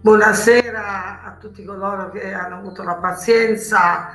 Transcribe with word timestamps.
Buonasera 0.00 1.24
a 1.24 1.36
tutti 1.40 1.64
coloro 1.64 2.10
che 2.10 2.32
hanno 2.32 2.58
avuto 2.58 2.84
la 2.84 2.94
pazienza 2.94 4.10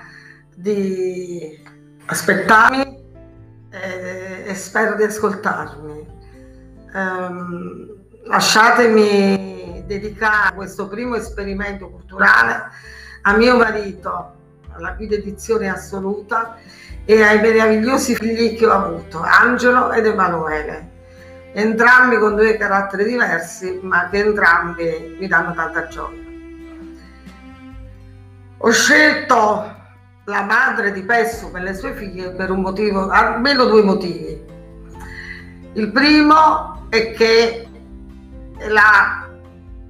di 0.55 1.61
aspettarmi 2.05 3.03
e, 3.69 4.43
e 4.45 4.55
spero 4.55 4.95
di 4.95 5.03
ascoltarmi. 5.03 6.07
Um, 6.93 7.95
lasciatemi 8.23 9.83
dedicare 9.85 10.55
questo 10.55 10.87
primo 10.87 11.15
esperimento 11.15 11.89
culturale 11.89 12.63
a 13.23 13.35
mio 13.35 13.57
marito, 13.57 14.35
alla 14.71 14.95
cui 14.95 15.07
dedizione 15.07 15.67
assoluta, 15.67 16.59
e 17.03 17.21
ai 17.21 17.41
meravigliosi 17.41 18.15
figli 18.15 18.55
che 18.55 18.65
ho 18.65 18.71
avuto, 18.71 19.19
Angelo 19.19 19.91
ed 19.91 20.05
Emanuele 20.05 20.92
entrambi 21.53 22.17
con 22.17 22.35
due 22.35 22.57
caratteri 22.57 23.05
diversi, 23.05 23.79
ma 23.83 24.09
che 24.09 24.17
entrambi 24.17 25.17
mi 25.19 25.27
danno 25.27 25.53
tanta 25.53 25.87
gioia. 25.87 26.21
Ho 28.57 28.71
scelto 28.71 29.75
la 30.25 30.41
madre 30.43 30.91
di 30.91 31.03
Pessu 31.03 31.51
e 31.53 31.59
le 31.59 31.73
sue 31.73 31.93
figlie 31.93 32.31
per 32.31 32.49
un 32.49 32.61
motivo, 32.61 33.09
almeno 33.09 33.65
due 33.65 33.83
motivi. 33.83 34.41
Il 35.73 35.91
primo 35.91 36.87
è 36.89 37.11
che 37.11 37.67
la 38.69 39.27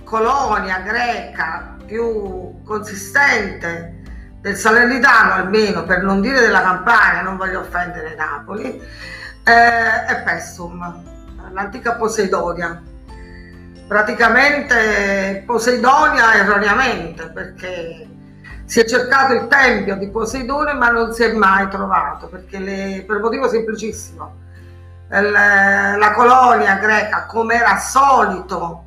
colonia 0.03 0.79
greca 0.79 1.75
più 1.85 2.61
consistente 2.63 4.01
del 4.41 4.55
Salernitano, 4.55 5.33
almeno 5.33 5.83
per 5.83 6.01
non 6.01 6.19
dire 6.19 6.39
della 6.39 6.61
Campania, 6.61 7.21
non 7.21 7.37
voglio 7.37 7.59
offendere 7.59 8.15
Napoli, 8.15 8.81
eh, 9.45 10.05
è 10.05 10.23
Pessum 10.23 11.12
l'antica 11.53 11.93
Poseidonia. 11.93 12.81
Praticamente 13.87 15.43
Poseidonia 15.45 16.33
erroneamente 16.33 17.29
perché 17.29 18.07
si 18.65 18.79
è 18.79 18.85
cercato 18.85 19.33
il 19.33 19.47
tempio 19.47 19.95
di 19.97 20.09
Poseidone 20.09 20.73
ma 20.73 20.89
non 20.89 21.13
si 21.13 21.23
è 21.23 21.33
mai 21.33 21.67
trovato 21.69 22.27
perché 22.27 22.57
le, 22.57 23.03
per 23.05 23.17
un 23.17 23.21
motivo 23.21 23.47
semplicissimo. 23.47 24.41
La, 25.09 25.95
la 25.95 26.11
colonia 26.13 26.77
greca, 26.77 27.25
come 27.27 27.55
era 27.55 27.77
solito 27.77 28.85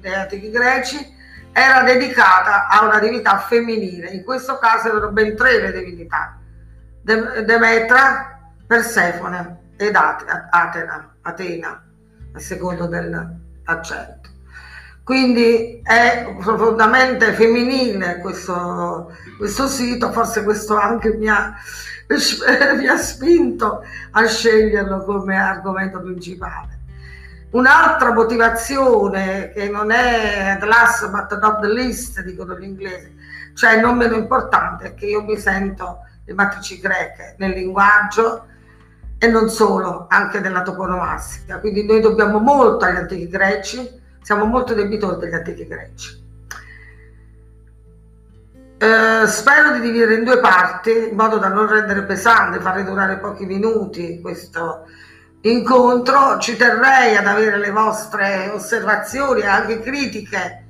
degli 0.00 0.14
antichi 0.14 0.50
greci, 0.50 1.14
era 1.52 1.82
dedicata 1.82 2.68
a 2.68 2.84
una 2.86 2.98
divinità 2.98 3.38
femminile. 3.38 4.10
In 4.10 4.24
questo 4.24 4.58
caso 4.58 4.88
erano 4.88 5.10
ben 5.10 5.36
tre 5.36 5.60
le 5.60 5.72
divinità: 5.72 6.38
Demetra, 7.02 8.40
Persefone 8.66 9.64
ed 9.76 9.94
Atena. 9.94 11.16
Atena, 11.22 11.84
a 12.32 12.38
secondo 12.38 12.86
dell'accento. 12.86 14.30
Quindi 15.06 15.80
è 15.84 16.34
profondamente 16.40 17.32
femminile 17.32 18.18
questo, 18.18 19.12
questo 19.38 19.68
sito, 19.68 20.10
forse 20.10 20.42
questo 20.42 20.76
anche 20.76 21.14
mi 21.14 21.28
ha, 21.28 21.54
mi 22.76 22.88
ha 22.88 22.96
spinto 22.96 23.84
a 24.10 24.26
sceglierlo 24.26 25.04
come 25.04 25.36
argomento 25.36 26.00
principale. 26.00 26.80
Un'altra 27.50 28.12
motivazione 28.12 29.52
che 29.54 29.68
non 29.68 29.92
è 29.92 30.56
the 30.58 30.66
last 30.66 31.08
but 31.08 31.38
not 31.38 31.60
the 31.60 31.68
least, 31.68 32.20
dicono 32.22 32.58
gli 32.58 32.64
inglesi, 32.64 33.14
cioè 33.54 33.80
non 33.80 33.96
meno 33.96 34.16
importante, 34.16 34.86
è 34.86 34.94
che 34.94 35.06
io 35.06 35.22
mi 35.22 35.38
sento 35.38 36.00
le 36.24 36.34
matrici 36.34 36.80
greche 36.80 37.36
nel 37.38 37.52
linguaggio, 37.52 38.46
e 39.18 39.26
non 39.28 39.48
solo, 39.48 40.06
anche 40.08 40.40
della 40.40 40.62
toponomastica. 40.62 41.58
Quindi 41.58 41.84
noi 41.84 42.00
dobbiamo 42.00 42.38
molto 42.38 42.84
agli 42.84 42.96
antichi 42.96 43.28
greci, 43.28 43.88
siamo 44.22 44.44
molto 44.44 44.74
debitori 44.74 45.18
degli 45.18 45.34
antichi 45.34 45.66
greci. 45.66 46.24
Eh, 48.78 49.26
spero 49.26 49.72
di 49.72 49.80
dividere 49.80 50.16
in 50.16 50.24
due 50.24 50.38
parti 50.38 51.08
in 51.08 51.16
modo 51.16 51.38
da 51.38 51.48
non 51.48 51.66
rendere 51.66 52.02
pesante, 52.02 52.60
fare 52.60 52.84
durare 52.84 53.16
pochi 53.16 53.46
minuti 53.46 54.20
questo 54.20 54.86
incontro. 55.40 56.38
Ci 56.38 56.56
terrei 56.56 57.16
ad 57.16 57.26
avere 57.26 57.56
le 57.56 57.70
vostre 57.70 58.50
osservazioni 58.52 59.40
e 59.40 59.46
anche 59.46 59.80
critiche, 59.80 60.64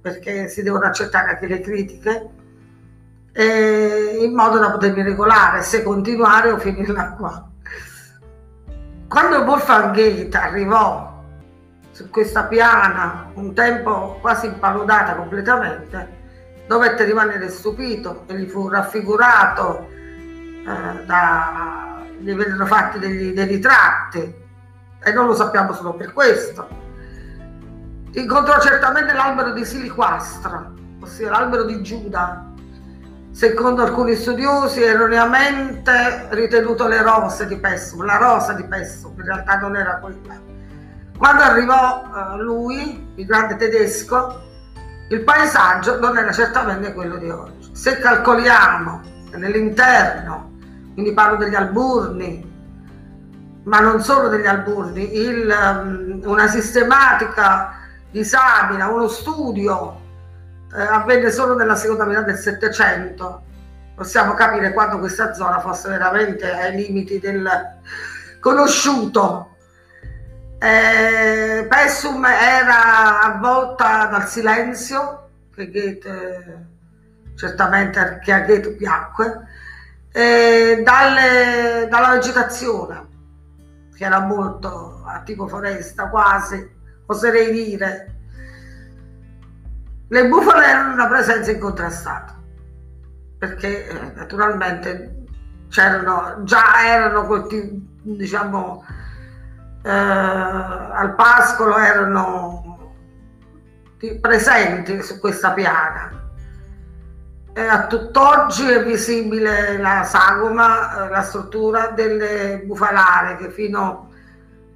perché 0.00 0.46
si 0.48 0.62
devono 0.62 0.84
accettare 0.84 1.30
anche 1.30 1.46
le 1.48 1.60
critiche, 1.60 2.28
eh, 3.32 4.18
in 4.20 4.32
modo 4.32 4.58
da 4.58 4.70
potermi 4.70 5.02
regolare 5.02 5.62
se 5.62 5.82
continuare 5.82 6.52
o 6.52 6.58
finirla 6.58 7.14
qua. 7.14 7.49
Quando 9.10 9.38
Wolfgang 9.38 10.32
arrivò 10.36 11.24
su 11.90 12.08
questa 12.10 12.44
piana, 12.44 13.28
un 13.34 13.52
tempo 13.54 14.18
quasi 14.20 14.46
impaludata 14.46 15.16
completamente, 15.16 16.18
dovette 16.68 17.02
rimanere 17.02 17.48
stupito 17.48 18.22
e 18.28 18.36
gli 18.38 18.48
fu 18.48 18.68
raffigurato 18.68 19.88
eh, 19.90 21.04
da, 21.06 22.04
gli 22.20 22.32
vennero 22.32 22.64
fatti 22.66 23.00
degli, 23.00 23.32
dei 23.32 23.46
ritratti 23.46 24.32
e 25.02 25.12
non 25.12 25.26
lo 25.26 25.34
sappiamo 25.34 25.72
solo 25.72 25.94
per 25.94 26.12
questo. 26.12 26.68
Incontrò 28.12 28.60
certamente 28.60 29.12
l'albero 29.12 29.50
di 29.50 29.64
Siliquastra, 29.64 30.70
ossia 31.00 31.30
l'albero 31.30 31.64
di 31.64 31.82
Giuda, 31.82 32.49
secondo 33.32 33.82
alcuni 33.82 34.14
studiosi 34.14 34.82
erroneamente 34.82 36.26
ritenuto 36.30 36.86
le 36.88 37.02
rose 37.02 37.46
di 37.46 37.56
Pessum, 37.56 38.04
la 38.04 38.16
rosa 38.16 38.52
di 38.52 38.64
Pessum, 38.64 39.14
in 39.16 39.24
realtà 39.24 39.58
non 39.58 39.76
era 39.76 39.98
quella. 39.98 40.38
Quando 41.16 41.42
arrivò 41.42 42.04
uh, 42.04 42.36
lui, 42.40 43.12
il 43.14 43.26
grande 43.26 43.56
tedesco, 43.56 44.42
il 45.10 45.22
paesaggio 45.22 45.98
non 46.00 46.16
era 46.16 46.32
certamente 46.32 46.92
quello 46.92 47.16
di 47.16 47.28
oggi. 47.30 47.70
Se 47.72 47.98
calcoliamo 47.98 49.00
nell'interno, 49.34 50.52
quindi 50.94 51.12
parlo 51.12 51.36
degli 51.36 51.54
alburni, 51.54 52.48
ma 53.64 53.80
non 53.80 54.02
solo 54.02 54.28
degli 54.28 54.46
alburni, 54.46 55.16
il, 55.16 55.52
um, 55.52 56.20
una 56.24 56.48
sistematica 56.48 57.74
disamina, 58.10 58.88
uno 58.88 59.06
studio 59.06 59.99
eh, 60.74 60.80
avvenne 60.80 61.30
solo 61.30 61.54
nella 61.54 61.76
seconda 61.76 62.04
metà 62.04 62.22
del 62.22 62.36
Settecento. 62.36 63.42
Possiamo 63.94 64.34
capire 64.34 64.72
quando 64.72 64.98
questa 64.98 65.34
zona 65.34 65.60
fosse 65.60 65.88
veramente 65.88 66.50
ai 66.50 66.74
limiti 66.74 67.18
del 67.18 67.48
conosciuto. 68.40 69.56
Eh, 70.58 71.66
Pessum 71.68 72.24
era 72.24 73.20
avvolta 73.22 74.06
dal 74.06 74.26
silenzio, 74.26 75.28
che 75.54 75.70
Goethe, 75.70 76.66
certamente 77.34 78.20
che 78.22 78.32
a 78.32 78.40
Goethe 78.40 78.70
piacque, 78.72 79.46
e 80.12 80.82
dalle, 80.84 81.86
dalla 81.88 82.10
vegetazione, 82.12 83.08
che 83.96 84.04
era 84.04 84.20
molto 84.20 85.02
a 85.06 85.20
tipo 85.22 85.46
foresta 85.46 86.08
quasi, 86.08 86.68
oserei 87.06 87.52
dire, 87.52 88.19
le 90.12 90.26
bufale 90.26 90.66
erano 90.66 90.94
una 90.94 91.06
presenza 91.06 91.52
incontrastata, 91.52 92.34
perché 93.38 93.86
eh, 93.88 94.12
naturalmente 94.16 95.24
c'erano, 95.68 96.42
già 96.42 96.84
erano 96.84 97.26
colti, 97.26 97.98
diciamo, 98.02 98.84
eh, 99.84 99.88
al 99.88 101.14
pascolo 101.14 101.78
erano 101.78 102.94
presenti 104.20 105.00
su 105.00 105.20
questa 105.20 105.52
piana. 105.52 106.10
E 107.52 107.66
a 107.66 107.86
tutt'oggi 107.86 108.68
è 108.68 108.82
visibile 108.82 109.78
la 109.78 110.02
sagoma, 110.02 111.04
eh, 111.04 111.08
la 111.08 111.22
struttura 111.22 111.88
delle 111.88 112.62
bufalare 112.64 113.36
che 113.36 113.50
fino 113.50 114.08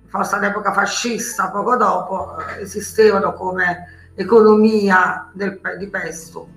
forse 0.06 0.36
all'epoca 0.36 0.72
fascista, 0.72 1.50
poco 1.50 1.75
dopo, 1.76 2.36
eh, 2.38 2.62
esistevano 2.62 3.32
come 3.32 4.03
economia 4.14 5.31
del, 5.32 5.61
di 5.78 5.88
Pestum. 5.88 6.49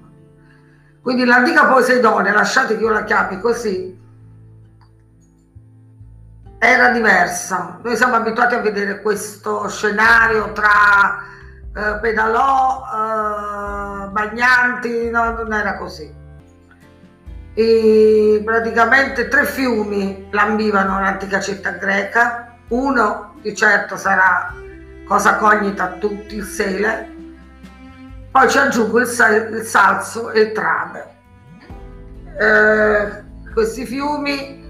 Quindi 1.01 1.25
l'antica 1.25 1.67
Poseidonia, 1.67 2.33
lasciate 2.33 2.77
che 2.77 2.83
io 2.83 2.89
la 2.89 3.03
chiami 3.03 3.39
così, 3.39 3.97
era 6.59 6.89
diversa. 6.89 7.79
Noi 7.81 7.95
siamo 7.95 8.15
abituati 8.15 8.55
a 8.55 8.59
vedere 8.59 9.01
questo 9.01 9.67
scenario 9.69 10.51
tra 10.51 11.23
eh, 11.75 11.99
Pedalò, 12.01 12.83
eh, 12.83 14.09
Bagnanti, 14.09 15.09
no, 15.09 15.31
non 15.31 15.53
era 15.53 15.77
così. 15.77 16.13
E 17.53 18.41
praticamente 18.43 19.27
tre 19.29 19.45
fiumi 19.45 20.27
lambivano 20.31 20.99
l'antica 20.99 21.39
città 21.39 21.71
greca, 21.71 22.57
uno 22.69 23.35
di 23.41 23.55
certo 23.55 23.95
sarà 23.95 24.53
cosa 25.07 25.37
cognita 25.37 25.85
a 25.85 25.91
tutti, 25.93 26.35
il 26.35 26.43
Sele, 26.43 27.15
poi 28.31 28.49
ci 28.49 28.57
aggiungo 28.57 28.99
il, 28.99 29.07
sal- 29.07 29.53
il 29.53 29.63
salso 29.63 30.31
e 30.31 30.41
il 30.41 30.51
trame. 30.51 31.15
Eh, 32.39 33.23
questi 33.53 33.85
fiumi, 33.85 34.63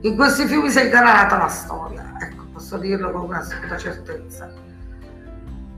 in 0.00 0.16
questi 0.16 0.46
fiumi 0.46 0.70
si 0.70 0.78
è 0.78 0.84
incanalata 0.84 1.36
la 1.36 1.48
storia, 1.48 2.14
ecco, 2.18 2.44
posso 2.52 2.78
dirlo 2.78 3.10
con 3.10 3.22
una 3.22 3.38
assoluta 3.38 3.76
certezza. 3.76 4.50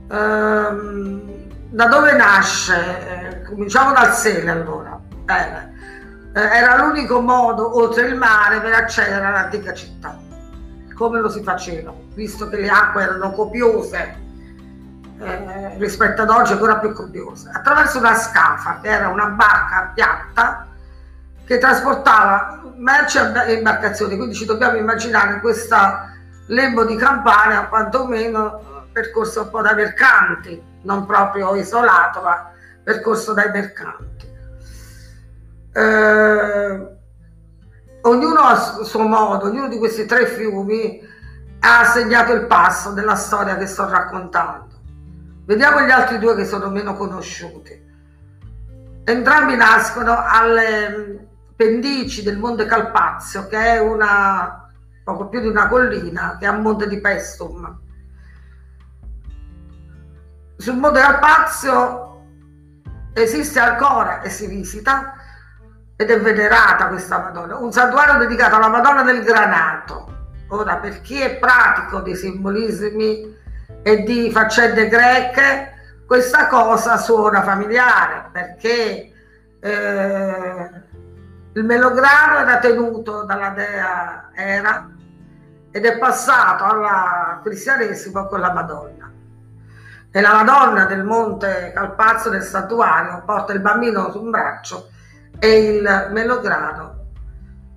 Um, 0.07 1.47
da 1.69 1.87
dove 1.87 2.13
nasce? 2.13 2.75
Eh, 2.75 3.41
cominciamo 3.41 3.91
dal 3.91 4.13
Sele 4.13 4.51
allora. 4.51 4.99
Bene. 5.23 5.73
Eh, 6.33 6.39
era 6.39 6.77
l'unico 6.77 7.19
modo 7.19 7.75
oltre 7.77 8.07
il 8.07 8.15
mare 8.15 8.61
per 8.61 8.73
accedere 8.73 9.25
all'antica 9.25 9.73
città. 9.73 10.17
Come 10.93 11.19
lo 11.19 11.27
si 11.27 11.41
faceva? 11.43 11.93
Visto 12.13 12.47
che 12.47 12.57
le 12.57 12.69
acque 12.69 13.03
erano 13.03 13.31
copiose 13.31 14.23
eh, 15.19 15.77
rispetto 15.77 16.21
ad 16.21 16.29
oggi 16.29 16.53
ancora 16.53 16.77
più 16.77 16.93
copiose, 16.93 17.49
attraverso 17.53 17.99
una 17.99 18.15
scafa 18.15 18.79
che 18.81 18.89
era 18.89 19.07
una 19.09 19.27
barca 19.27 19.91
piatta 19.93 20.67
che 21.45 21.57
trasportava 21.57 22.61
merci 22.75 23.17
e 23.17 23.53
imbarcazioni, 23.53 24.17
quindi 24.17 24.35
ci 24.35 24.45
dobbiamo 24.45 24.77
immaginare 24.77 25.39
questa 25.39 26.11
lembo 26.47 26.85
di 26.85 26.95
Campania 26.95 27.67
quantomeno 27.67 28.87
percorso 28.91 29.41
un 29.41 29.49
po' 29.49 29.61
dai 29.61 29.75
mercanti, 29.75 30.61
non 30.83 31.05
proprio 31.05 31.55
isolato, 31.55 32.21
ma 32.21 32.51
percorso 32.83 33.33
dai 33.33 33.49
mercanti. 33.51 34.33
Eh, 35.73 36.87
ognuno 38.01 38.39
a 38.39 38.55
suo 38.55 39.01
modo, 39.01 39.47
ognuno 39.47 39.67
di 39.67 39.77
questi 39.77 40.05
tre 40.05 40.27
fiumi 40.27 41.01
ha 41.59 41.83
segnato 41.85 42.31
il 42.31 42.45
passo 42.45 42.91
della 42.91 43.15
storia 43.15 43.57
che 43.57 43.65
sto 43.65 43.89
raccontando. 43.89 44.74
Vediamo 45.45 45.81
gli 45.81 45.91
altri 45.91 46.17
due 46.17 46.35
che 46.35 46.43
sono 46.43 46.69
meno 46.71 46.95
conosciuti. 46.95 47.83
Entrambi 49.03 49.55
nascono 49.55 50.17
alle 50.25 51.27
pendici 51.55 52.23
del 52.23 52.39
Monte 52.39 52.65
Calpazio, 52.65 53.45
che 53.45 53.57
è 53.57 53.79
una, 53.79 54.71
poco 55.03 55.29
più 55.29 55.41
di 55.41 55.47
una 55.47 55.67
collina, 55.67 56.37
che 56.39 56.45
è 56.45 56.47
a 56.47 56.53
Monte 56.53 56.87
di 56.87 56.99
Pestum. 56.99 57.79
Sul 60.57 60.77
Monte 60.77 60.99
Calpazio 60.99 62.23
esiste 63.13 63.59
ancora 63.59 64.21
e 64.21 64.31
si 64.31 64.47
visita 64.47 65.13
ed 65.95 66.09
è 66.09 66.19
venerata 66.19 66.87
questa 66.87 67.19
Madonna, 67.19 67.57
un 67.57 67.71
santuario 67.71 68.17
dedicato 68.17 68.55
alla 68.55 68.67
Madonna 68.67 69.03
del 69.03 69.23
Granato. 69.23 70.13
Ora, 70.47 70.77
per 70.77 71.01
chi 71.01 71.19
è 71.21 71.37
pratico 71.37 71.99
dei 71.99 72.15
simbolismi 72.15 73.43
e 73.87 74.01
di 74.01 74.31
faccende 74.31 74.87
greche, 74.87 76.01
questa 76.07 76.47
cosa 76.47 76.97
suona 76.97 77.43
familiare 77.43 78.29
perché 78.31 79.13
eh, 79.59 80.69
il 81.53 81.63
melograno 81.63 82.39
era 82.39 82.57
tenuto 82.57 83.25
dalla 83.25 83.49
dea 83.49 84.29
Era 84.33 84.89
ed 85.69 85.85
è 85.85 85.99
passato 85.99 86.63
al 86.63 87.41
cristianesimo 87.43 88.25
con 88.25 88.39
la 88.39 88.53
Madonna. 88.53 89.11
E 90.09 90.19
la 90.19 90.33
Madonna 90.33 90.85
del 90.85 91.03
monte 91.03 91.71
Calpazzo 91.71 92.29
del 92.29 92.41
santuario 92.41 93.21
porta 93.23 93.53
il 93.53 93.59
bambino 93.59 94.09
su 94.09 94.19
un 94.19 94.31
braccio 94.31 94.89
e 95.37 95.75
il 95.75 96.09
melograno, 96.11 97.09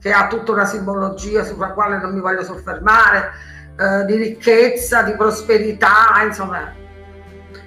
che 0.00 0.10
ha 0.10 0.26
tutta 0.26 0.52
una 0.52 0.64
simbologia 0.64 1.44
sulla 1.44 1.72
quale 1.72 1.98
non 1.98 2.14
mi 2.14 2.20
voglio 2.20 2.44
soffermare, 2.44 3.56
eh, 3.78 4.04
di 4.04 4.16
ricchezza, 4.16 5.02
di 5.02 5.12
prosperità, 5.12 6.22
insomma. 6.24 6.72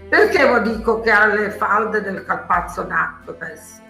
Perché 0.10 0.62
dico 0.64 1.00
che 1.00 1.10
alle 1.10 1.52
falde 1.52 2.02
del 2.02 2.26
Calpazzo 2.26 2.86
nacque 2.86 3.36
questo? 3.38 3.82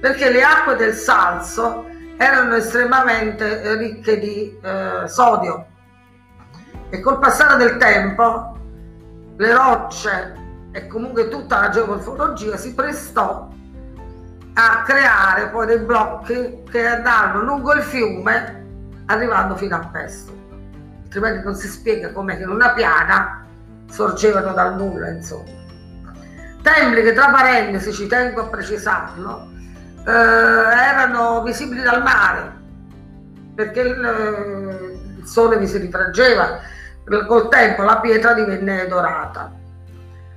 perché 0.00 0.30
le 0.30 0.42
acque 0.42 0.76
del 0.76 0.94
Salso 0.94 1.86
erano 2.16 2.54
estremamente 2.54 3.76
ricche 3.76 4.18
di 4.18 4.58
eh, 4.62 5.06
sodio 5.06 5.66
e 6.88 7.00
col 7.00 7.18
passare 7.18 7.56
del 7.56 7.76
tempo 7.76 8.58
le 9.36 9.52
rocce 9.52 10.34
e 10.72 10.86
comunque 10.86 11.28
tutta 11.28 11.60
la 11.60 11.68
geomorfologia 11.68 12.56
si 12.56 12.74
prestò 12.74 13.48
a 14.54 14.82
creare 14.82 15.48
poi 15.48 15.66
dei 15.66 15.78
blocchi 15.78 16.62
che 16.70 16.86
andavano 16.86 17.42
lungo 17.42 17.72
il 17.74 17.82
fiume 17.82 19.02
arrivando 19.06 19.54
fino 19.56 19.76
a 19.76 19.88
Pesto 19.92 20.39
altrimenti 21.10 21.44
non 21.44 21.56
si 21.56 21.66
spiega 21.66 22.12
come 22.12 22.36
che 22.36 22.44
una 22.44 22.70
piana 22.70 23.44
sorgevano 23.90 24.52
dal 24.52 24.76
nulla 24.76 25.08
insomma. 25.08 25.58
Templi 26.62 27.02
che 27.02 27.12
tra 27.12 27.30
parentesi 27.30 27.92
ci 27.92 28.06
tengo 28.06 28.42
a 28.42 28.46
precisarlo 28.46 29.50
eh, 30.06 30.10
erano 30.10 31.42
visibili 31.42 31.82
dal 31.82 32.00
mare 32.00 32.58
perché 33.56 33.80
il, 33.80 35.16
il 35.18 35.26
sole 35.26 35.58
vi 35.58 35.66
si 35.66 35.78
rifraggeva 35.78 36.60
col 37.26 37.48
tempo 37.48 37.82
la 37.82 37.98
pietra 37.98 38.32
divenne 38.32 38.86
dorata. 38.86 39.52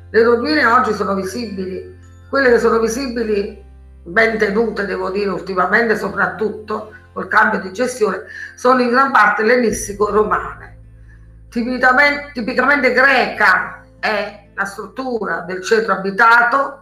Le 0.10 0.24
rovine 0.24 0.66
oggi 0.66 0.94
sono 0.94 1.14
visibili 1.14 2.00
quelle 2.30 2.50
che 2.50 2.58
sono 2.58 2.80
visibili 2.80 3.64
ben 4.06 4.40
tenute 4.40 4.88
devo 4.88 5.12
dire 5.12 5.30
ultimamente 5.30 5.96
soprattutto 5.96 6.92
col 7.13 7.27
cambio 7.27 7.60
di 7.60 7.71
gestione 7.71 8.24
sono 8.56 8.81
in 8.81 8.89
gran 8.89 9.12
parte 9.12 9.44
ellenistico-romane 9.44 10.74
tipicamente, 11.54 12.31
tipicamente 12.33 12.92
greca 12.94 13.83
è 14.00 14.48
la 14.56 14.65
struttura 14.65 15.42
del 15.42 15.63
centro 15.63 15.94
abitato 15.94 16.81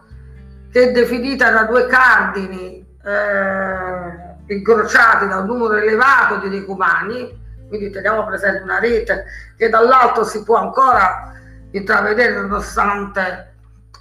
che 0.70 0.88
è 0.88 0.92
definita 0.92 1.50
da 1.50 1.64
due 1.64 1.86
cardini 1.86 2.84
eh, 3.04 4.54
incrociati 4.54 5.28
da 5.28 5.38
un 5.38 5.46
numero 5.46 5.74
elevato 5.74 6.36
di 6.36 6.48
decumani, 6.48 7.38
quindi 7.68 7.90
teniamo 7.90 8.24
presente 8.24 8.62
una 8.62 8.78
rete 8.78 9.26
che 9.58 9.68
dall'alto 9.68 10.24
si 10.24 10.42
può 10.42 10.56
ancora 10.56 11.34
intravedere 11.72 12.40
nonostante 12.40 13.54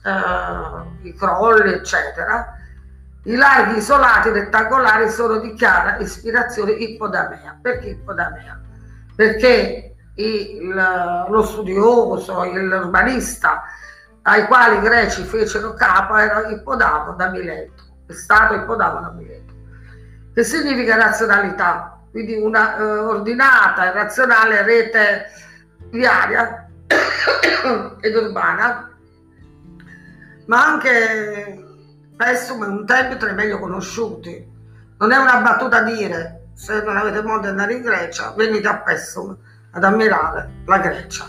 eh, 0.03 1.07
i 1.07 1.13
crolli, 1.13 1.73
eccetera. 1.73 2.55
I 3.23 3.35
larghi 3.35 3.77
isolati 3.77 4.29
rettangolari 4.29 5.09
sono 5.09 5.37
di 5.37 5.53
chiara 5.53 5.97
ispirazione 5.97 6.71
ippodamea. 6.71 7.59
Perché 7.61 7.89
ippodamea? 7.89 8.59
Perché 9.15 9.95
il, 10.15 11.25
lo 11.27 11.43
studioso, 11.43 12.43
l'urbanista, 12.43 13.63
ai 14.23 14.45
quali 14.45 14.77
i 14.77 14.81
greci 14.81 15.23
fecero 15.23 15.73
capo 15.73 16.15
era 16.15 16.47
Ippodamo 16.47 17.13
da 17.13 17.29
Mileto, 17.29 17.83
è 18.07 18.13
stato 18.13 18.53
Ippodamo 18.55 18.99
da 18.99 19.11
Mileto, 19.11 19.53
che 20.33 20.43
significa 20.43 20.95
razionalità, 20.95 21.99
quindi 22.11 22.35
una 22.35 22.77
eh, 22.77 22.83
ordinata 22.83 23.85
e 23.85 23.91
razionale 23.93 24.63
rete 24.63 25.25
viaria 25.89 26.69
ed 27.99 28.15
urbana, 28.15 28.91
ma 30.45 30.65
anche 30.65 31.65
Pessum 32.23 32.63
è 32.63 32.67
un 32.67 32.85
tempio 32.85 33.17
tra 33.17 33.31
i 33.31 33.33
meglio 33.33 33.57
conosciuti. 33.57 34.47
Non 34.99 35.11
è 35.11 35.17
una 35.17 35.37
battuta 35.37 35.77
a 35.77 35.81
dire, 35.81 36.49
se 36.53 36.83
non 36.83 36.95
avete 36.95 37.23
modo 37.23 37.41
di 37.41 37.47
andare 37.47 37.73
in 37.73 37.81
Grecia, 37.81 38.31
venite 38.37 38.67
a 38.67 38.77
Pessum 38.77 39.35
ad 39.71 39.83
ammirare 39.83 40.49
la 40.65 40.77
Grecia 40.77 41.25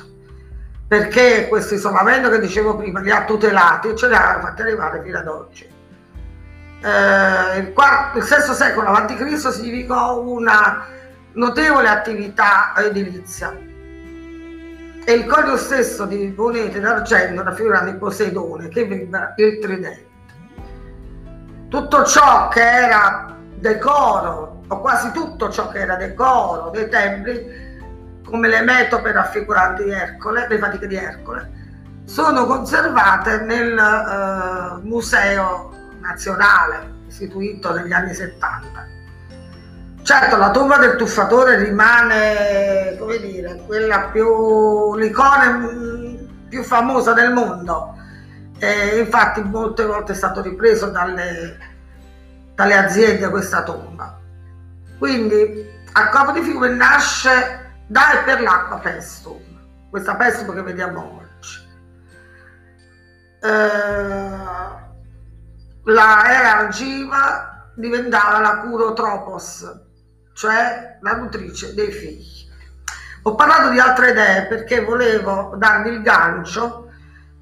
perché 0.87 1.49
questo 1.49 1.73
isolamento 1.73 2.29
che 2.29 2.39
dicevo 2.39 2.77
prima 2.77 3.01
li 3.01 3.11
ha 3.11 3.25
tutelati 3.25 3.89
e 3.89 3.97
ce 3.97 4.09
li 4.09 4.15
ha 4.15 4.39
fatti 4.43 4.61
arrivare 4.61 5.01
fino 5.03 5.17
ad 5.17 5.27
oggi. 5.27 5.65
Eh, 5.65 7.59
il, 7.61 7.73
quarto, 7.73 8.19
il 8.19 8.25
VI 8.25 8.53
secolo 8.53 8.89
a.C. 8.89 9.51
significò 9.51 10.21
una 10.21 10.85
notevole 11.33 11.89
attività 11.89 12.75
edilizia 12.77 13.57
e 15.03 15.13
il 15.15 15.25
conio 15.25 15.57
stesso 15.57 16.05
di 16.05 16.35
monete 16.37 16.79
d'argento 16.79 17.43
raffigurava 17.43 17.89
il 17.89 17.97
Poseidone 17.97 18.69
che 18.69 18.85
vibra 18.85 19.33
il 19.39 19.59
tridente. 19.61 20.12
Tutto 21.73 22.05
ciò 22.05 22.49
che 22.49 22.61
era 22.61 23.35
decoro, 23.55 24.61
o 24.69 24.81
quasi 24.81 25.11
tutto 25.13 25.49
ciò 25.49 25.71
che 25.71 25.79
era 25.79 25.97
decoro 25.97 26.69
dei 26.69 26.87
templi, 26.91 28.21
come 28.23 28.49
le 28.49 28.61
metope 28.61 29.11
raffiguranti 29.11 29.89
Ercole, 29.89 30.49
le 30.49 30.59
fatiche 30.59 30.87
di 30.87 30.97
Ercole, 30.97 31.51
sono 32.05 32.45
conservate 32.45 33.41
nel 33.41 33.73
uh, 33.73 34.87
Museo 34.87 35.73
Nazionale 35.99 36.91
istituito 37.09 37.73
negli 37.73 37.93
anni 37.93 38.13
70. 38.13 38.87
Certo, 40.03 40.37
la 40.37 40.51
tomba 40.51 40.77
del 40.77 40.97
tuffatore 40.97 41.57
rimane, 41.57 42.97
come 42.99 43.19
dire, 43.19 43.63
quella 43.65 44.11
più, 44.13 44.95
l'icona 44.97 45.59
più 46.51 46.63
famosa 46.65 47.15
del 47.15 47.33
mondo. 47.33 47.95
E 48.63 49.01
infatti 49.01 49.43
molte 49.43 49.85
volte 49.85 50.13
è 50.13 50.15
stato 50.15 50.41
ripreso 50.41 50.87
dalle, 50.87 51.59
dalle 52.55 52.77
aziende 52.77 53.29
questa 53.29 53.65
tomba. 53.65 54.21
Quindi 54.99 55.69
a 55.95 56.09
Capo 56.11 56.31
di 56.31 56.43
Fiume 56.43 56.69
nasce 56.69 57.81
da 57.89 58.21
e 58.21 58.23
per 58.23 58.41
l'acqua 58.41 58.79
pestum, 58.79 59.43
questa 59.91 60.15
pestum 60.15 60.55
che 60.55 60.63
vediamo 60.63 61.19
oggi. 61.19 61.59
Eh, 63.41 63.51
la 65.83 66.25
era 66.25 66.59
argiva 66.59 67.67
diventava 67.75 68.39
la 68.39 68.59
curotropos, 68.59 69.73
cioè 70.35 70.99
la 71.01 71.17
nutrice 71.17 71.75
dei 71.75 71.91
figli. 71.91 72.49
Ho 73.23 73.35
parlato 73.35 73.71
di 73.71 73.81
altre 73.81 74.11
idee 74.11 74.47
perché 74.47 74.85
volevo 74.85 75.57
darvi 75.57 75.89
il 75.89 76.03
gancio 76.03 76.92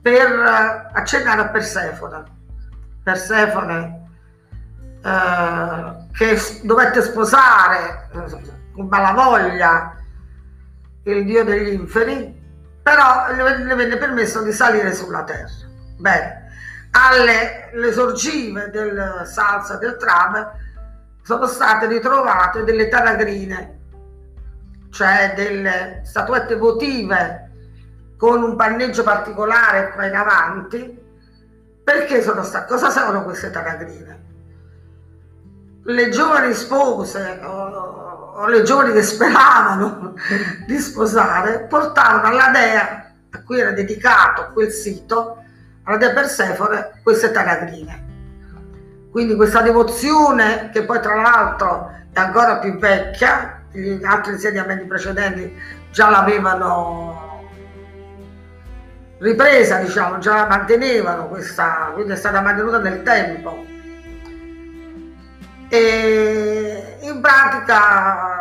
per 0.03 0.91
accennare 0.93 1.41
a 1.43 1.49
Persefone. 1.49 2.25
Persefone 3.03 4.09
eh, 5.03 6.09
che 6.13 6.39
dovette 6.63 7.03
sposare 7.03 8.09
con 8.75 8.87
malavoglia 8.87 9.97
il 11.05 11.25
dio 11.25 11.45
degli 11.45 11.73
inferi, 11.73 12.39
però 12.83 13.33
le 13.35 13.75
venne 13.75 13.97
permesso 13.97 14.43
di 14.43 14.53
salire 14.53 14.93
sulla 14.93 15.25
terra. 15.25 15.49
Bene, 15.99 16.51
alle 16.93 17.71
le 17.73 17.93
sorgive 17.93 18.71
del 18.71 19.23
salsa 19.25 19.77
del 19.77 19.97
trame 19.97 20.69
sono 21.23 21.47
state 21.47 21.87
ritrovate 21.87 22.65
delle 22.65 22.89
taragrine, 22.89 23.79
cioè 24.91 25.33
delle 25.37 26.01
statuette 26.05 26.57
votive 26.57 27.50
con 28.21 28.43
un 28.43 28.55
panneggio 28.55 29.03
particolare 29.03 29.93
qua 29.93 30.05
in 30.05 30.15
avanti. 30.15 31.09
Perché 31.83 32.23
sono 32.23 32.43
state? 32.43 32.71
Cosa 32.71 32.91
sono 32.91 33.25
queste 33.25 33.51
taragrine? 33.51 34.19
Le 35.85 36.09
giovani 36.11 36.53
spose 36.53 37.41
o, 37.43 38.35
o 38.37 38.47
le 38.47 38.63
giovani 38.63 38.93
che 38.93 39.03
speravano 39.03 40.13
di 40.69 40.79
sposare 40.79 41.61
portavano 41.61 42.27
alla 42.27 42.51
dea 42.51 43.13
a 43.31 43.43
cui 43.43 43.59
era 43.59 43.71
dedicato 43.71 44.51
quel 44.53 44.71
sito, 44.71 45.43
alla 45.85 45.97
dea 45.97 46.13
Persefone, 46.13 47.01
queste 47.03 47.31
taragrine. 47.31 48.09
Quindi 49.11 49.35
questa 49.35 49.63
devozione, 49.63 50.69
che 50.75 50.85
poi 50.85 51.01
tra 51.01 51.15
l'altro 51.15 51.91
è 52.13 52.21
ancora 52.21 52.59
più 52.59 52.77
vecchia, 52.77 53.63
gli 53.73 54.05
altri 54.05 54.33
insediamenti 54.33 54.85
precedenti 54.85 55.57
già 55.91 56.11
l'avevano 56.11 57.30
ripresa, 59.21 59.79
diciamo, 59.79 60.19
già 60.19 60.47
mantenevano 60.47 61.29
questa, 61.29 61.91
quindi 61.93 62.13
è 62.13 62.17
stata 62.17 62.41
mantenuta 62.41 62.79
nel 62.79 63.03
tempo. 63.03 63.65
E 65.69 66.99
in 67.01 67.21
pratica 67.21 68.41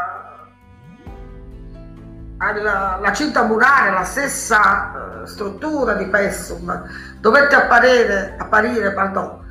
la, 2.38 2.98
la 3.00 3.13
cinta 3.13 3.43
muraria, 3.43 3.91
la 3.91 4.03
stessa 4.03 5.21
uh, 5.21 5.25
struttura 5.25 5.93
di 5.93 6.05
Pessum, 6.05 6.83
dovette 7.19 7.55
apparire, 7.55 8.36
apparire 8.38 8.93
pardon, 8.93 9.45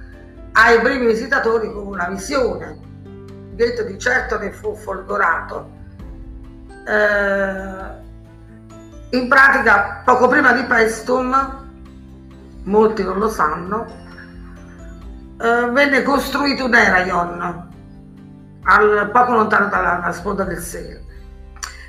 ai 0.52 0.80
primi 0.80 1.06
visitatori 1.06 1.70
come 1.73 1.90
una 1.90 2.08
visione. 2.08 2.87
Detto 3.52 3.82
di 3.82 3.99
certo 3.99 4.38
ne 4.38 4.50
fu 4.50 4.75
folgorato. 4.75 5.76
Eh, 6.87 8.06
in 9.10 9.28
pratica, 9.28 10.02
poco 10.04 10.28
prima 10.28 10.52
di 10.52 10.64
Preston, 10.64 11.66
molti 12.64 13.02
non 13.02 13.18
lo 13.18 13.28
sanno, 13.30 13.86
eh, 15.40 15.70
venne 15.70 16.02
costruito 16.02 16.66
un 16.66 16.74
Erayon 16.74 17.68
al, 18.64 19.10
poco 19.10 19.32
lontano 19.32 19.68
dalla 19.68 20.12
sponda 20.12 20.44
del 20.44 20.58
Sele. 20.58 21.04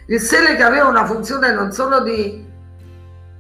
Il 0.07 0.21
Sele 0.21 0.55
che 0.55 0.63
aveva 0.63 0.88
una 0.88 1.05
funzione 1.05 1.51
non 1.51 1.71
solo 1.73 2.01
di 2.01 2.47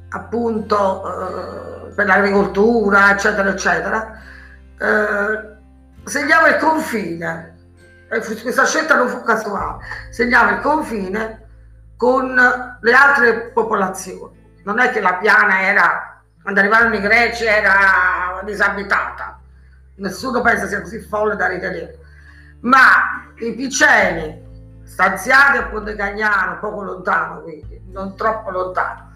appunto 0.09 1.03
eh, 1.05 1.93
per 1.93 2.05
l'agricoltura, 2.05 3.11
eccetera, 3.11 3.49
eccetera, 3.49 4.19
eh, 4.77 5.57
segnava 6.03 6.49
il 6.49 6.57
confine. 6.57 7.55
questa 8.09 8.65
scelta 8.65 8.95
non 8.95 9.07
fu 9.07 9.23
casuale, 9.23 9.83
segnava 10.09 10.51
il 10.51 10.59
confine 10.59 11.48
con 11.99 12.33
le 12.79 12.93
altre 12.93 13.49
popolazioni. 13.49 14.61
Non 14.63 14.79
è 14.79 14.89
che 14.89 15.01
la 15.01 15.15
piana 15.15 15.63
era, 15.63 16.21
quando 16.41 16.61
arrivarono 16.61 16.95
i 16.95 17.01
greci, 17.01 17.43
era 17.43 18.41
disabitata. 18.45 19.37
Nessuno 19.95 20.39
pensa 20.39 20.65
sia 20.65 20.79
così 20.79 21.01
folle 21.01 21.35
da 21.35 21.47
ritenere. 21.47 21.99
Ma 22.61 23.33
i 23.39 23.53
piceni, 23.53 24.81
stanziati 24.85 25.57
a 25.57 25.65
Ponte 25.65 25.93
Cagnano, 25.97 26.59
poco 26.59 26.83
lontano 26.83 27.41
quindi, 27.41 27.81
non 27.91 28.15
troppo 28.15 28.49
lontano, 28.49 29.11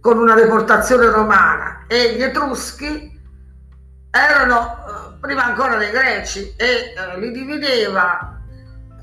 con 0.00 0.16
una 0.16 0.34
deportazione 0.34 1.10
romana, 1.10 1.84
e 1.88 2.14
gli 2.14 2.22
etruschi 2.22 3.20
erano 4.10 4.76
eh, 4.78 5.18
prima 5.20 5.44
ancora 5.44 5.76
dei 5.76 5.90
greci 5.90 6.54
e 6.56 6.94
eh, 6.96 7.18
li 7.18 7.32
divideva 7.32 8.35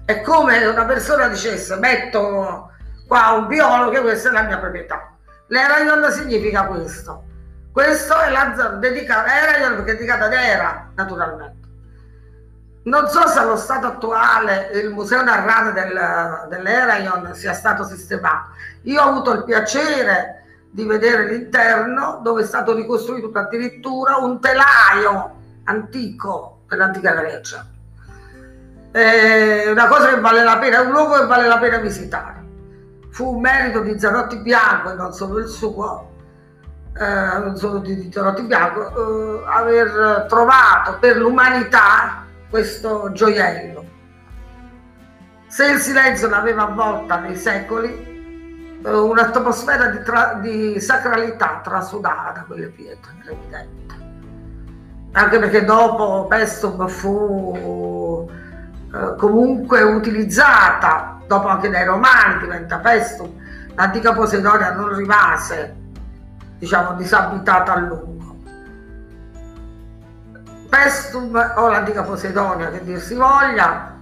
è 0.05 0.21
come 0.21 0.65
una 0.65 0.85
persona 0.85 1.27
dicesse 1.27 1.75
metto 1.77 2.71
qua 3.07 3.31
un 3.31 3.47
biologo 3.47 3.97
e 3.97 4.01
questa 4.01 4.29
è 4.29 4.31
la 4.33 4.43
mia 4.43 4.57
proprietà. 4.57 5.13
L'Erayon 5.47 6.11
significa 6.11 6.65
questo. 6.65 7.23
Questo 7.71 8.19
è 8.19 8.29
la 8.29 8.53
zona 8.55 8.75
dedicata, 8.75 9.41
Erayon 9.41 9.75
perché 9.75 9.91
è 9.91 9.95
dedicata 9.95 10.25
ad 10.25 10.33
Era, 10.33 10.89
naturalmente. 10.95 11.61
Non 12.83 13.07
so 13.07 13.27
se 13.27 13.39
allo 13.39 13.55
stato 13.55 13.87
attuale 13.87 14.71
il 14.73 14.89
museo 14.89 15.23
narrato 15.23 15.71
del, 15.71 16.47
dell'Erayon 16.49 17.33
sia 17.33 17.53
stato 17.53 17.83
sistemato. 17.83 18.49
Io 18.83 19.01
ho 19.01 19.09
avuto 19.09 19.31
il 19.31 19.43
piacere 19.45 20.43
di 20.69 20.83
vedere 20.85 21.27
l'interno 21.27 22.19
dove 22.21 22.41
è 22.41 22.45
stato 22.45 22.73
ricostruito 22.73 23.31
addirittura 23.33 24.17
un 24.17 24.41
telaio 24.41 25.35
antico 25.63 26.63
per 26.67 26.77
l'antica 26.77 27.13
Grecia 27.13 27.72
è 28.93 29.71
una 29.71 29.87
cosa 29.87 30.09
che 30.09 30.19
vale 30.19 30.43
la 30.43 30.59
pena, 30.59 30.81
un 30.81 30.91
luogo 30.91 31.17
che 31.17 31.25
vale 31.25 31.47
la 31.47 31.57
pena 31.57 31.77
visitare. 31.77 32.41
Fu 33.09 33.33
un 33.33 33.41
merito 33.41 33.79
di 33.81 33.99
Zanotti 33.99 34.37
Bianco 34.37 34.91
e 34.91 34.93
non 34.93 35.11
solo 35.13 35.39
il 35.39 35.47
suo, 35.47 36.11
eh, 36.95 37.37
non 37.39 37.57
solo 37.57 37.79
di, 37.79 38.11
Zanotti 38.11 38.43
Bianco, 38.43 39.41
eh, 39.41 39.43
aver 39.47 40.25
trovato 40.29 40.99
per 40.99 41.17
l'umanità 41.17 42.23
questo 42.51 43.11
gioiello. 43.11 43.83
Se 45.47 45.65
il 45.65 45.79
silenzio 45.79 46.29
l'aveva 46.29 46.63
avvolta 46.63 47.17
nei 47.17 47.35
secoli, 47.35 48.79
eh, 48.85 48.89
un'atmosfera 48.91 49.87
di, 49.87 50.03
tra, 50.03 50.37
di, 50.39 50.79
sacralità 50.79 51.61
trasudava 51.63 52.31
da 52.31 52.43
quelle 52.45 52.67
pietre, 52.67 53.11
evidente. 53.25 53.95
Anche 55.13 55.39
perché 55.39 55.63
dopo 55.63 56.25
Pestum 56.27 56.87
fu 56.87 58.02
eh, 58.93 59.15
comunque 59.17 59.81
utilizzata 59.81 61.19
dopo 61.25 61.47
anche 61.47 61.69
dai 61.69 61.83
romani 61.83 62.39
diventa 62.39 62.77
Pestum 62.77 63.41
l'antica 63.73 64.13
Posidonia 64.13 64.73
non 64.73 64.95
rimase 64.95 65.75
diciamo 66.59 66.93
disabitata 66.93 67.73
a 67.73 67.77
lungo. 67.77 68.37
Pestum 70.69 71.53
o 71.55 71.67
l'antica 71.67 72.03
Posidonia 72.03 72.69
che 72.69 72.83
dir 72.83 73.01
si 73.01 73.15
voglia 73.15 73.97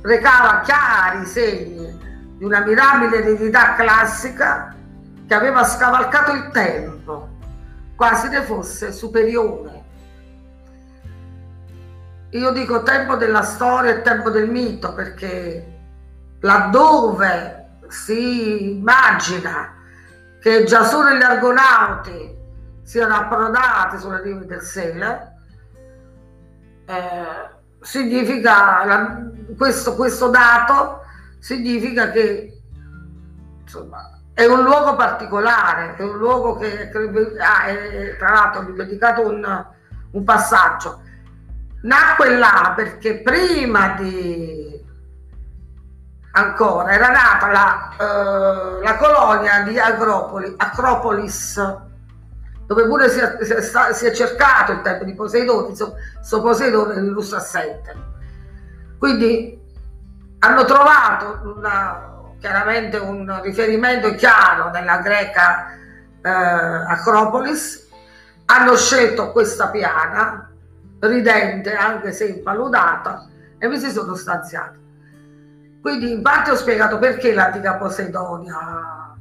recava 0.00 0.60
chiari 0.60 1.26
segni 1.26 1.98
di 2.38 2.44
una 2.44 2.60
mirabile 2.60 3.18
eredità 3.18 3.74
classica 3.74 4.74
che 5.26 5.34
aveva 5.34 5.62
scavalcato 5.62 6.32
il 6.32 6.50
tempo 6.52 7.28
quasi 7.94 8.28
ne 8.28 8.42
fosse 8.42 8.92
superiore 8.92 9.75
io 12.30 12.50
dico 12.50 12.82
tempo 12.82 13.16
della 13.16 13.42
storia 13.42 13.92
e 13.92 14.02
tempo 14.02 14.30
del 14.30 14.48
mito 14.48 14.92
perché 14.94 15.74
laddove 16.40 17.78
si 17.88 18.76
immagina 18.76 19.74
che 20.40 20.64
già 20.64 20.84
solo 20.84 21.10
gli 21.10 21.22
argonauti 21.22 22.34
siano 22.82 23.14
approdati 23.14 23.98
sulle 23.98 24.22
rive 24.22 24.46
del 24.46 24.60
Sele, 24.60 25.32
eh, 26.84 27.50
significa 27.80 28.84
la, 28.84 29.22
questo, 29.56 29.96
questo 29.96 30.28
dato 30.28 31.02
significa 31.40 32.10
che 32.10 32.60
insomma, 33.60 34.20
è 34.32 34.44
un 34.46 34.62
luogo 34.62 34.94
particolare, 34.94 35.96
è 35.96 36.02
un 36.02 36.16
luogo 36.16 36.56
che 36.56 36.90
ah, 37.40 37.64
è, 37.64 38.16
tra 38.16 38.30
l'altro 38.30 38.60
ho 38.60 38.72
dedicato 38.72 39.26
un, 39.26 39.66
un 40.12 40.24
passaggio 40.24 41.02
nacque 41.86 42.36
là 42.36 42.72
perché 42.74 43.20
prima 43.20 43.94
di 43.98 44.84
ancora 46.32 46.92
era 46.92 47.08
nata 47.08 47.46
la, 47.48 47.90
uh, 47.98 48.82
la 48.82 48.96
colonia 48.96 49.62
di 49.62 49.78
Agropoli, 49.78 50.52
Acropolis 50.56 51.84
dove 52.66 52.86
pure 52.86 53.08
si 53.08 53.20
è, 53.20 53.62
si 53.92 54.06
è, 54.06 54.12
cercato 54.12 54.72
il 54.72 54.80
tempo 54.82 55.04
di 55.04 55.14
Poseidone, 55.14 55.66
questo 55.66 56.40
Poseidone 56.42 56.94
illustra 56.94 57.38
assente. 57.38 57.94
Quindi 58.98 59.56
hanno 60.40 60.64
trovato 60.64 61.54
una, 61.56 62.34
chiaramente 62.40 62.96
un 62.96 63.40
riferimento 63.40 64.12
chiaro 64.16 64.70
nella 64.70 64.98
greca 64.98 65.70
eh, 66.20 66.28
Acropolis, 66.28 67.88
hanno 68.46 68.76
scelto 68.76 69.30
questa 69.30 69.68
piana 69.68 70.45
ridente 71.00 71.74
anche 71.74 72.12
se 72.12 72.26
impaludata 72.26 73.28
e 73.58 73.68
mi 73.68 73.78
si 73.78 73.90
sono 73.90 74.14
stanziati. 74.14 74.84
Quindi 75.80 76.10
in 76.10 76.22
parte 76.22 76.50
ho 76.50 76.56
spiegato 76.56 76.98
perché 76.98 77.32
l'antica 77.32 77.76
Poseidonia 77.76 79.14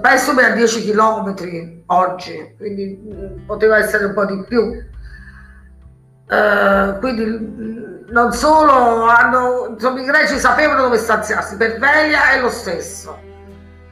penso 0.00 0.32
a 0.32 0.50
10 0.50 0.90
km 0.90 1.34
oggi, 1.86 2.54
quindi 2.56 2.98
mm, 3.00 3.46
poteva 3.46 3.78
essere 3.78 4.06
un 4.06 4.14
po' 4.14 4.24
di 4.24 4.44
più. 4.48 4.84
Uh, 6.28 6.98
quindi 6.98 7.24
mm, 7.24 8.08
non 8.08 8.32
solo 8.32 9.04
hanno, 9.04 9.68
insomma, 9.70 10.00
i 10.00 10.04
greci 10.04 10.38
sapevano 10.38 10.82
dove 10.82 10.96
stanziarsi, 10.96 11.56
per 11.56 11.78
Velia 11.78 12.30
è 12.30 12.40
lo 12.40 12.48
stesso. 12.48 13.16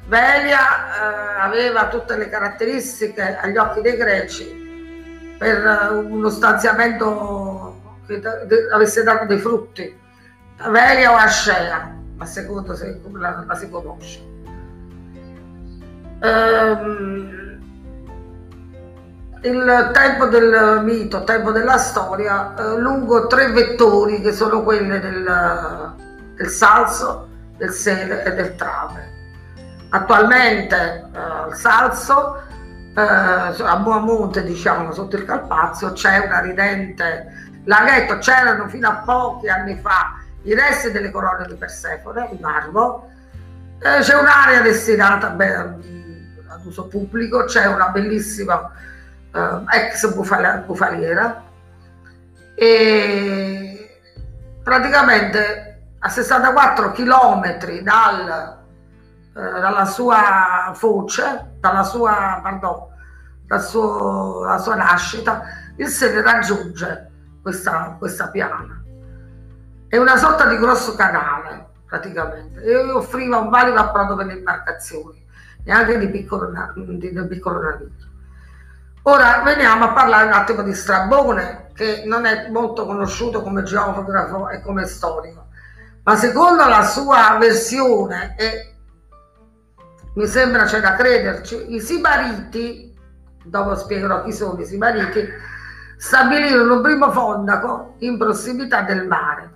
Velia 0.06 0.58
uh, 0.58 1.42
aveva 1.42 1.86
tutte 1.88 2.16
le 2.16 2.28
caratteristiche 2.28 3.36
agli 3.36 3.56
occhi 3.56 3.80
dei 3.80 3.96
greci 3.96 4.63
per 5.38 5.90
uno 6.08 6.28
stanziamento 6.30 7.80
che 8.06 8.20
avesse 8.72 9.02
dato 9.02 9.26
dei 9.26 9.38
frutti. 9.38 10.00
Velia 10.68 11.12
o 11.12 11.16
Ascea, 11.16 11.94
a 12.18 12.26
seconda 12.26 12.74
se 12.74 13.00
la, 13.12 13.44
la 13.46 13.54
si 13.54 13.68
conosce. 13.68 14.32
Um, 16.22 17.42
il 19.42 19.90
tempo 19.92 20.26
del 20.26 20.80
mito, 20.82 21.18
il 21.18 21.24
tempo 21.24 21.50
della 21.50 21.76
storia, 21.76 22.54
eh, 22.56 22.78
lungo 22.78 23.26
tre 23.26 23.50
vettori 23.50 24.22
che 24.22 24.32
sono 24.32 24.62
quelli 24.62 24.98
del, 25.00 25.94
del 26.34 26.48
salso, 26.48 27.28
del 27.58 27.70
sele 27.70 28.24
e 28.24 28.32
del 28.32 28.54
trave. 28.54 29.12
Attualmente 29.90 31.10
eh, 31.12 31.48
il 31.50 31.54
salso, 31.54 32.40
eh, 32.94 33.62
a 33.62 33.76
Buomonte, 33.76 34.44
diciamo, 34.44 34.92
sotto 34.92 35.16
il 35.16 35.24
Calpazio, 35.24 35.92
c'è 35.92 36.18
una 36.18 36.40
ridente 36.40 37.60
laghetto, 37.64 38.18
c'erano 38.18 38.68
fino 38.68 38.88
a 38.88 39.02
pochi 39.04 39.48
anni 39.48 39.76
fa 39.80 40.18
i 40.42 40.54
resti 40.54 40.90
delle 40.90 41.10
colonne 41.10 41.46
di 41.46 41.54
Persefone 41.54 42.28
in 42.30 42.38
marmo, 42.40 43.10
eh, 43.80 44.00
c'è 44.00 44.14
un'area 44.14 44.60
destinata 44.60 45.28
beh, 45.28 45.54
ad 45.54 46.64
uso 46.64 46.86
pubblico, 46.86 47.44
c'è 47.44 47.66
una 47.66 47.88
bellissima 47.88 48.70
uh, 49.32 49.64
ex 49.68 50.14
bufaliera. 50.64 51.42
E 52.54 54.00
praticamente 54.62 55.88
a 55.98 56.08
64 56.08 56.92
km 56.92 57.80
dal, 57.82 58.58
uh, 59.32 59.60
dalla 59.60 59.84
sua 59.86 60.72
foce, 60.74 61.53
dalla 61.64 61.82
sua, 61.82 62.40
pardon, 62.42 62.88
dal 63.46 63.62
suo, 63.62 64.42
dalla 64.42 64.58
sua 64.58 64.74
nascita, 64.74 65.42
il 65.76 65.88
sede 65.88 66.20
raggiunge 66.20 67.10
questa, 67.40 67.96
questa 67.98 68.28
piana. 68.28 68.82
È 69.88 69.96
una 69.96 70.16
sorta 70.18 70.46
di 70.46 70.58
grosso 70.58 70.94
canale 70.94 71.68
praticamente 71.86 72.62
e 72.62 72.76
offriva 72.76 73.38
un 73.38 73.48
valido 73.48 73.78
approdo 73.78 74.14
per 74.14 74.26
le 74.26 74.34
imbarcazioni 74.34 75.24
e 75.64 75.72
anche 75.72 75.98
di 75.98 76.08
piccolo, 76.10 76.52
di, 76.74 76.98
di 76.98 77.26
piccolo 77.26 77.62
naviglio. 77.62 78.12
Ora 79.04 79.42
veniamo 79.42 79.84
a 79.84 79.92
parlare 79.92 80.26
un 80.26 80.32
attimo 80.32 80.62
di 80.62 80.74
Strabone, 80.74 81.70
che 81.74 82.02
non 82.06 82.26
è 82.26 82.48
molto 82.50 82.84
conosciuto 82.84 83.42
come 83.42 83.62
geografo 83.62 84.48
e 84.48 84.60
come 84.60 84.86
storico, 84.86 85.46
ma 86.02 86.16
secondo 86.16 86.66
la 86.66 86.84
sua 86.84 87.36
versione, 87.38 88.34
e 88.36 88.73
mi 90.14 90.26
sembra 90.26 90.64
c'è 90.64 90.80
da 90.80 90.94
crederci, 90.94 91.74
i 91.74 91.80
Sibariti, 91.80 92.96
dopo 93.44 93.74
spiegherò 93.74 94.22
chi 94.22 94.32
sono 94.32 94.60
i 94.60 94.64
Sibariti, 94.64 95.26
stabilirono 95.96 96.76
un 96.76 96.82
primo 96.82 97.10
fondaco 97.10 97.94
in 97.98 98.16
prossimità 98.16 98.82
del 98.82 99.06
mare, 99.06 99.50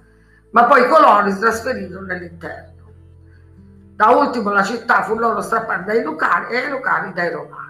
ma 0.51 0.65
poi 0.65 0.83
i 0.83 0.89
coloni 0.89 1.33
si 1.33 1.39
trasferirono 1.39 2.07
nell'interno. 2.07 2.77
Da 3.95 4.11
ultimo 4.11 4.51
la 4.51 4.63
città 4.63 5.03
fu 5.03 5.17
loro 5.17 5.41
strappata 5.41 5.83
dai 5.83 6.03
Lucani 6.03 6.55
e 6.55 6.59
i 6.67 6.71
Lucani 6.71 7.13
dai 7.13 7.31
Romani. 7.31 7.67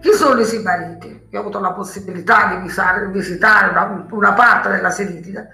Chi 0.00 0.12
sono 0.12 0.40
i 0.40 0.44
Sibariti? 0.44 1.26
Io 1.30 1.38
ho 1.38 1.42
avuto 1.42 1.60
la 1.60 1.72
possibilità 1.72 2.54
di 2.54 2.62
visitare, 3.10 4.06
una, 4.10 4.32
parte 4.32 4.70
della 4.70 4.90
Siritide. 4.90 5.50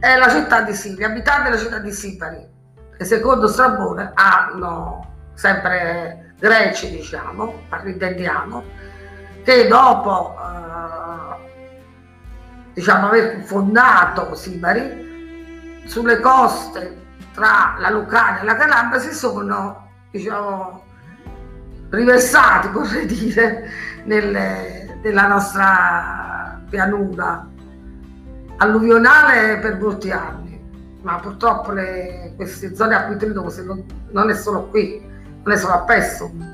È 0.00 0.16
la 0.16 0.28
città 0.28 0.62
di 0.62 0.74
Sibari, 0.74 1.04
abitanti 1.04 1.42
della 1.44 1.56
città 1.56 1.78
di 1.78 1.92
Sibari, 1.92 2.53
secondo 3.04 3.46
Strabone 3.48 4.12
hanno 4.14 5.12
sempre 5.34 6.34
greci, 6.38 6.90
diciamo, 6.90 7.62
intendiamo, 7.84 8.62
che 9.42 9.66
dopo 9.66 10.36
eh, 10.38 11.34
diciamo, 12.74 13.08
aver 13.08 13.42
fondato 13.42 14.34
Sibari, 14.34 15.82
sulle 15.86 16.20
coste 16.20 17.02
tra 17.32 17.76
la 17.78 17.90
Lucania 17.90 18.40
e 18.40 18.44
la 18.44 18.56
Calabria 18.56 19.00
si 19.00 19.12
sono 19.12 19.88
diciamo, 20.10 20.82
riversati, 21.90 22.68
vorrei 22.72 23.06
dire, 23.06 23.70
nelle, 24.04 24.98
nella 25.02 25.26
nostra 25.26 26.60
pianura 26.68 27.48
alluvionale 28.58 29.58
per 29.58 29.78
molti 29.78 30.10
anni, 30.10 30.43
ma 31.04 31.20
purtroppo 31.20 31.70
le, 31.70 32.32
queste 32.36 32.74
zone 32.74 32.94
acquitrinose 32.94 33.62
non, 33.62 33.84
non 34.10 34.30
è 34.30 34.34
solo 34.34 34.66
qui, 34.68 35.00
non 35.42 35.54
è 35.54 35.56
solo 35.56 35.74
a 35.74 35.80
Pessum. 35.80 36.52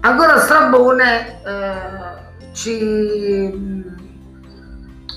Ancora 0.00 0.38
Strabone 0.38 1.42
eh, 1.42 2.52
ci, 2.52 3.84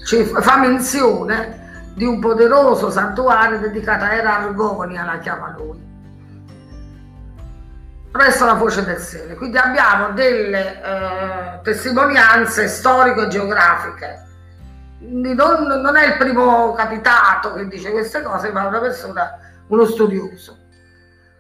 ci 0.06 0.24
fa 0.24 0.58
menzione 0.58 1.92
di 1.94 2.06
un 2.06 2.20
poderoso 2.20 2.90
santuario 2.90 3.60
dedicato 3.60 4.06
a 4.06 4.14
Era 4.14 4.38
Argonia, 4.38 5.04
la 5.04 5.20
chiama 5.20 5.54
lui 5.58 5.88
presso 8.12 8.46
la 8.46 8.58
Foce 8.58 8.84
del 8.84 8.98
Sele. 8.98 9.36
Quindi 9.36 9.58
abbiamo 9.58 10.12
delle 10.12 10.82
eh, 10.82 11.60
testimonianze 11.64 12.68
storico-geografiche. 12.68 14.28
Non, 15.00 15.82
non, 15.82 15.96
è 15.96 16.08
il 16.08 16.18
primo 16.18 16.74
capitato 16.74 17.54
che 17.54 17.68
dice 17.68 17.92
queste 17.92 18.22
cose, 18.22 18.52
ma 18.52 18.68
una 18.68 18.80
persona, 18.80 19.38
uno 19.68 19.86
studioso. 19.86 20.58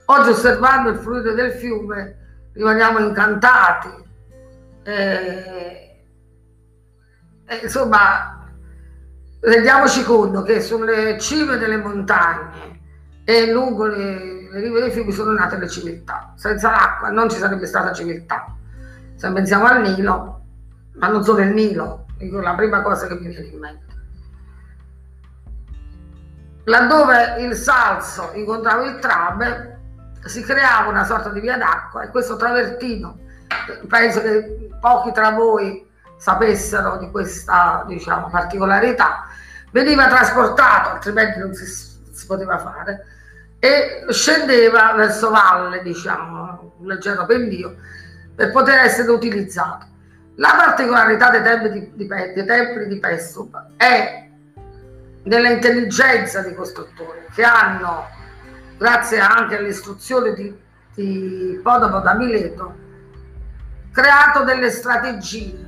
Oggi 0.05 0.29
osservando 0.29 0.89
il 0.89 0.97
fluido 0.97 1.33
del 1.33 1.51
fiume 1.51 2.49
rimaniamo 2.53 2.99
incantati. 2.99 3.89
Eh, 4.83 6.01
eh, 7.45 7.55
insomma, 7.61 8.49
rendiamoci 9.41 10.03
conto 10.03 10.41
che 10.43 10.61
sulle 10.61 11.19
cime 11.19 11.57
delle 11.57 11.77
montagne 11.77 12.79
e 13.25 13.51
lungo 13.51 13.85
le 13.85 14.39
le 14.51 14.61
rive 14.61 14.81
dei 14.81 14.91
fiumi 14.91 15.11
sono 15.11 15.31
nate 15.31 15.57
le 15.57 15.69
civiltà. 15.69 16.33
Senza 16.35 16.71
l'acqua 16.71 17.09
non 17.09 17.29
ci 17.29 17.37
sarebbe 17.37 17.65
stata 17.65 17.93
civiltà. 17.93 18.55
Se 19.15 19.31
pensiamo 19.31 19.65
al 19.65 19.81
Nilo, 19.81 20.41
ma 20.95 21.07
non 21.07 21.23
solo 21.23 21.41
il 21.41 21.49
Nilo, 21.49 22.05
dico 22.19 22.39
la 22.41 22.53
prima 22.53 22.81
cosa 22.81 23.07
che 23.07 23.15
mi 23.15 23.27
viene 23.27 23.47
in 23.47 23.59
mente. 23.59 23.87
Laddove 26.65 27.37
il 27.39 27.55
Salso 27.55 28.31
incontrava 28.33 28.85
il 28.85 28.99
Trabe, 28.99 29.79
si 30.25 30.43
creava 30.43 30.89
una 30.89 31.05
sorta 31.05 31.29
di 31.29 31.39
via 31.39 31.57
d'acqua 31.57 32.03
e 32.03 32.09
questo 32.09 32.35
travertino, 32.35 33.17
penso 33.87 34.21
che 34.21 34.69
pochi 34.79 35.11
tra 35.11 35.31
voi 35.31 35.87
sapessero 36.17 36.97
di 36.97 37.09
questa 37.09 37.85
diciamo, 37.87 38.29
particolarità, 38.29 39.25
veniva 39.71 40.07
trasportato, 40.07 40.89
altrimenti 40.89 41.39
non 41.39 41.53
si, 41.53 41.65
si 41.65 42.25
poteva 42.27 42.59
fare, 42.59 43.05
e 43.57 44.05
scendeva 44.09 44.93
verso 44.93 45.29
valle, 45.29 45.81
diciamo, 45.81 46.75
un 46.77 46.85
leggero 46.85 47.25
pendio, 47.25 47.77
per 48.35 48.51
poter 48.51 48.79
essere 48.79 49.09
utilizzato. 49.09 49.87
La 50.39 50.55
particolarità 50.55 51.31
dei 51.31 51.43
templi 51.43 51.69
di, 51.69 51.91
di, 51.95 52.07
dei 52.07 52.45
templi 52.45 52.87
di 52.87 52.97
Pestum 52.97 53.49
è 53.75 54.25
nell'intelligenza 55.23 56.41
dei 56.41 56.55
costruttori 56.55 57.25
che 57.35 57.43
hanno, 57.43 58.07
grazie 58.77 59.19
anche 59.19 59.57
all'istruzione 59.57 60.33
di, 60.33 60.57
di 60.95 61.59
Podopo 61.61 61.99
da 61.99 62.13
Mileto, 62.13 62.73
creato 63.91 64.45
delle 64.45 64.69
strategie 64.69 65.67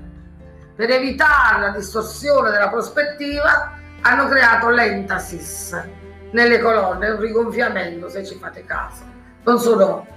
per 0.73 0.89
evitare 0.89 1.63
la 1.63 1.69
distorsione 1.71 2.49
della 2.51 2.69
prospettiva, 2.69 3.73
hanno 3.99 4.29
creato 4.29 4.69
l'entasis, 4.69 5.83
nelle 6.31 6.61
colonne, 6.61 7.09
un 7.09 7.19
rigonfiamento 7.19 8.07
se 8.07 8.23
ci 8.25 8.35
fate 8.35 8.63
caso, 8.63 9.03
non 9.43 9.59
sono 9.59 10.07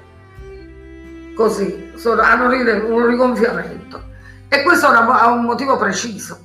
così, 1.35 1.91
sono, 1.97 2.23
hanno 2.23 2.45
un 2.45 3.07
rigonfiamento 3.09 4.13
e 4.55 4.63
questo 4.63 4.87
ha 4.87 5.31
un 5.31 5.45
motivo 5.45 5.77
preciso, 5.77 6.39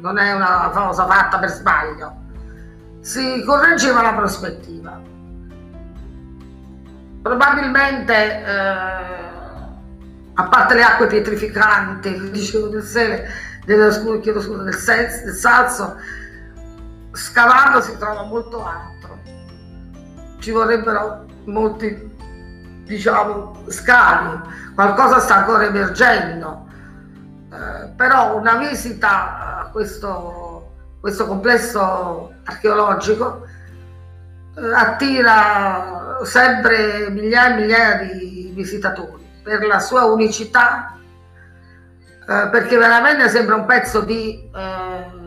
non 0.00 0.18
è 0.18 0.32
una 0.32 0.70
cosa 0.72 1.04
fatta 1.06 1.38
per 1.38 1.50
sbaglio, 1.50 2.16
si 3.00 3.42
correggeva 3.44 4.02
la 4.02 4.14
prospettiva. 4.14 5.00
Probabilmente, 7.22 8.14
eh, 8.14 9.28
a 10.34 10.42
parte 10.48 10.74
le 10.74 10.82
acque 10.82 11.06
pietrificanti, 11.08 12.30
dicevo 12.30 12.68
del 12.68 12.82
sele, 12.82 13.28
del, 13.64 14.20
chiedo 14.22 14.40
scusa, 14.40 14.62
del, 14.62 14.76
del 15.24 15.34
salso, 15.34 15.96
scavando 17.12 17.80
si 17.80 17.96
trova 17.98 18.22
molto 18.22 18.64
altro. 18.64 19.18
Ci 20.38 20.50
vorrebbero 20.52 21.26
molti 21.46 22.08
diciamo, 22.84 23.64
scali, 23.68 24.40
qualcosa 24.74 25.18
sta 25.18 25.36
ancora 25.38 25.64
emergendo, 25.64 26.68
eh, 27.52 27.88
però 27.96 28.36
una 28.36 28.56
visita 28.56 29.58
a 29.58 29.64
questo, 29.72 30.72
questo 31.00 31.26
complesso 31.26 32.32
archeologico 32.44 33.44
eh, 34.56 34.74
attira 34.74 36.18
sempre 36.22 37.10
migliaia 37.10 37.54
e 37.54 37.60
migliaia 37.60 37.94
di 38.02 38.52
visitatori 38.54 39.28
per 39.42 39.66
la 39.66 39.80
sua 39.80 40.04
unicità, 40.04 40.96
eh, 40.96 42.48
perché 42.50 42.76
veramente 42.76 43.28
sembra 43.28 43.56
un 43.56 43.64
pezzo 43.64 44.00
di 44.02 44.48
eh, 44.54 45.18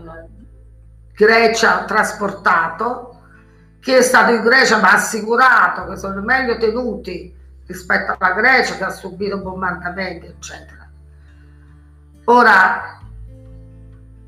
Grecia 1.14 1.84
trasportato, 1.84 3.20
che 3.82 3.98
è 3.98 4.02
stato 4.02 4.32
in 4.32 4.44
Grecia 4.44 4.80
ma 4.80 4.94
assicurato 4.94 5.88
che 5.88 5.98
sono 5.98 6.22
meglio 6.22 6.58
tenuti 6.58 7.36
rispetto 7.68 8.16
alla 8.18 8.34
Grecia 8.34 8.78
che 8.78 8.84
ha 8.86 8.90
subito 8.90 9.40
bombardamenti, 9.40 10.28
eccetera. 10.28 10.83
Ora 12.26 13.00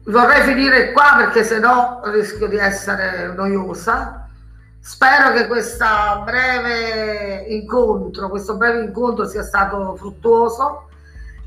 vorrei 0.05 0.41
finire 0.41 0.91
qua 0.91 1.15
perché 1.17 1.43
se 1.43 1.59
no 1.59 2.01
rischio 2.05 2.47
di 2.47 2.57
essere 2.57 3.33
noiosa. 3.33 4.27
Spero 4.79 5.31
che 5.31 5.47
questo 5.47 5.85
breve 6.23 7.45
incontro, 7.47 8.29
questo 8.29 8.55
breve 8.55 8.83
incontro 8.83 9.25
sia 9.27 9.41
stato 9.41 9.95
fruttuoso 9.95 10.89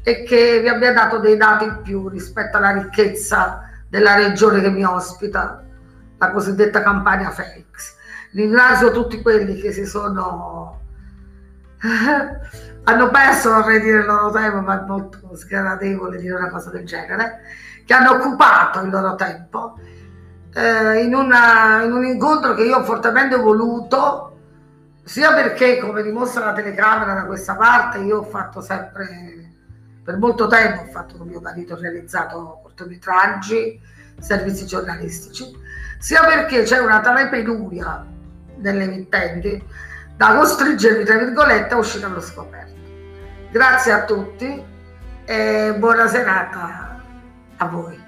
e 0.02 0.24
che 0.24 0.60
vi 0.60 0.68
abbia 0.68 0.92
dato 0.92 1.18
dei 1.18 1.36
dati 1.36 1.64
in 1.64 1.80
più 1.82 2.08
rispetto 2.08 2.56
alla 2.56 2.72
ricchezza 2.72 3.68
della 3.88 4.16
regione 4.16 4.60
che 4.60 4.70
mi 4.70 4.82
ospita, 4.82 5.62
la 6.18 6.30
cosiddetta 6.30 6.82
Campania 6.82 7.30
Felix. 7.30 7.94
Ringrazio 8.32 8.90
tutti 8.90 9.22
quelli 9.22 9.60
che 9.60 9.70
si 9.70 9.86
sono 9.86 10.80
hanno 12.88 13.10
perso, 13.10 13.52
vorrei 13.52 13.80
dire 13.80 13.98
il 13.98 14.06
loro 14.06 14.30
tempo, 14.30 14.60
ma 14.60 14.80
è 14.80 14.86
molto 14.86 15.34
sgradevole 15.34 16.16
dire 16.16 16.36
una 16.36 16.48
cosa 16.48 16.70
del 16.70 16.86
genere, 16.86 17.40
che 17.84 17.92
hanno 17.92 18.12
occupato 18.12 18.80
il 18.80 18.88
loro 18.88 19.14
tempo 19.14 19.78
eh, 20.54 21.02
in, 21.02 21.14
una, 21.14 21.82
in 21.82 21.92
un 21.92 22.04
incontro 22.04 22.54
che 22.54 22.64
io 22.64 22.78
ho 22.78 22.84
fortemente 22.84 23.36
voluto, 23.36 24.36
sia 25.04 25.34
perché, 25.34 25.78
come 25.78 26.02
dimostra 26.02 26.46
la 26.46 26.52
telecamera 26.54 27.12
da 27.12 27.26
questa 27.26 27.54
parte, 27.56 27.98
io 27.98 28.20
ho 28.20 28.24
fatto 28.24 28.62
sempre 28.62 29.36
per 30.02 30.16
molto 30.16 30.46
tempo 30.46 30.80
ho 30.80 30.86
fatto 30.86 31.18
con 31.18 31.28
mio 31.28 31.40
marito, 31.40 31.74
ho 31.74 31.78
realizzato 31.78 32.60
cortometraggi, 32.62 33.78
servizi 34.18 34.64
giornalistici, 34.64 35.44
sia 35.98 36.24
perché 36.24 36.62
c'è 36.62 36.78
una 36.78 37.00
tale 37.00 37.28
penuria 37.28 38.06
delle 38.56 38.84
emittenti 38.84 39.62
da 40.16 40.34
costringermi, 40.34 41.04
tra 41.04 41.18
virgolette, 41.18 41.74
a 41.74 41.76
uscire 41.76 42.06
allo 42.06 42.22
scoperto. 42.22 42.77
Grazie 43.50 43.92
a 43.92 44.04
tutti 44.04 44.62
e 45.24 45.74
buona 45.78 46.06
serata 46.06 47.02
a 47.56 47.66
voi. 47.66 48.07